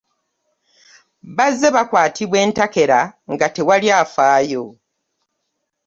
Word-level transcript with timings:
Bazze 1.35 1.67
bakwatibwa 1.75 2.37
entakera 2.45 2.99
nga 3.33 3.47
tewali 3.55 3.87
afaayo. 4.01 4.65